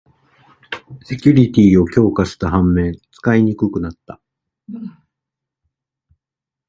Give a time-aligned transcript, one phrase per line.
[1.03, 4.19] セキュリティーを強化した反面、使いにくくなった